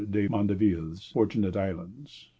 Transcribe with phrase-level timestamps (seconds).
[0.09, 2.25] de Mandeville's Fortunate Islands.